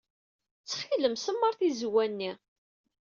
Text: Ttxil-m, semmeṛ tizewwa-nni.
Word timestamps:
Ttxil-m, 0.61 1.15
semmeṛ 1.19 1.53
tizewwa-nni. 1.59 2.31